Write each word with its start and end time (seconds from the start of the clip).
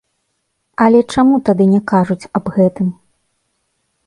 Але 0.85 0.99
чаму 1.15 1.35
тады 1.49 1.67
не 1.75 1.81
кажуць 1.93 2.29
аб 2.41 2.45
гэтым? 2.57 2.87